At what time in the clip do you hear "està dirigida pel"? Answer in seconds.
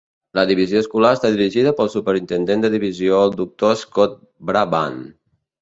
1.17-1.91